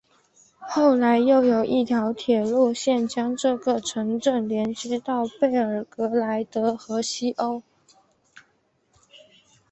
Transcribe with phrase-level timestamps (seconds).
[0.61, 7.61] 后来又有一条铁路线将这个城镇连接到贝尔格莱德和西欧。